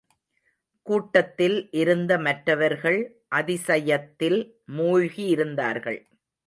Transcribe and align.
கூட்டத்தில் 0.81 1.69
இருந்த 1.71 2.17
மற்றவர்கள் 2.17 2.99
அதிசயத்தில் 3.35 4.39
மூழ்கியிருந்தார்கள். 4.77 6.01